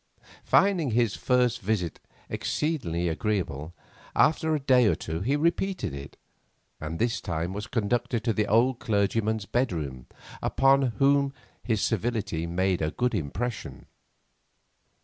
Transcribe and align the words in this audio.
Finding 0.43 0.89
his 0.89 1.15
visit 1.15 1.99
exceedingly 2.27 3.07
agreeable, 3.07 3.75
after 4.15 4.55
a 4.55 4.59
day 4.59 4.87
or 4.87 4.95
two 4.95 5.19
he 5.19 5.35
repeated 5.35 5.93
it, 5.93 6.17
and 6.79 6.97
this 6.97 7.21
time 7.21 7.53
was 7.53 7.67
conducted 7.67 8.23
to 8.23 8.33
the 8.33 8.47
old 8.47 8.79
clergyman's 8.79 9.45
bedroom, 9.45 10.07
upon 10.41 10.93
whom 10.97 11.31
his 11.61 11.83
civility 11.83 12.47
made 12.47 12.81
a 12.81 12.89
good 12.89 13.13
impression. 13.13 13.85